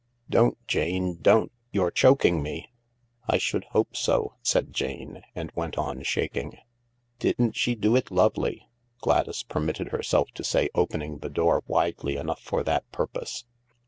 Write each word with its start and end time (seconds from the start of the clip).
"Don't, 0.31 0.57
Jane, 0.67 1.19
don't, 1.21 1.51
you're 1.71 1.91
choking 1.91 2.41
me!"" 2.41 2.71
I 3.29 3.37
should 3.37 3.65
hope 3.65 3.95
so," 3.95 4.33
said 4.41 4.73
Jane, 4.73 5.21
and 5.35 5.51
went 5.53 5.77
on 5.77 6.01
shaking." 6.01 6.57
Didn't 7.19 7.55
she 7.55 7.75
do 7.75 7.95
it 7.95 8.09
lovely 8.09 8.61
1" 8.61 8.67
Gladys 9.03 9.43
permitted 9.43 9.89
herself 9.89 10.31
to 10.31 10.43
say, 10.43 10.69
opening 10.73 11.19
the 11.19 11.29
door 11.29 11.61
widely 11.67 12.15
enough 12.17 12.41
for 12.41 12.63
that 12.63 12.91
purpose. 12.91 13.45